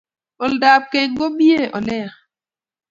Olda 0.43 0.67
ab 0.75 0.85
keny 0.91 1.11
ko 1.19 1.25
mie 1.37 1.61
ole 1.77 1.95
yaa 2.01 2.13